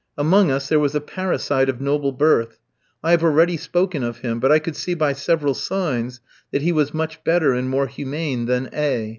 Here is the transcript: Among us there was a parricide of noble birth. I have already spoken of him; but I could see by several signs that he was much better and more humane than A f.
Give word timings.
Among 0.17 0.49
us 0.49 0.67
there 0.67 0.79
was 0.79 0.95
a 0.95 0.99
parricide 0.99 1.69
of 1.69 1.79
noble 1.79 2.11
birth. 2.11 2.57
I 3.03 3.11
have 3.11 3.21
already 3.23 3.55
spoken 3.55 4.01
of 4.03 4.17
him; 4.21 4.39
but 4.39 4.51
I 4.51 4.57
could 4.57 4.75
see 4.75 4.95
by 4.95 5.13
several 5.13 5.53
signs 5.53 6.21
that 6.51 6.63
he 6.63 6.71
was 6.71 6.91
much 6.91 7.23
better 7.23 7.53
and 7.53 7.69
more 7.69 7.85
humane 7.85 8.47
than 8.47 8.67
A 8.73 8.77
f. 9.03 9.09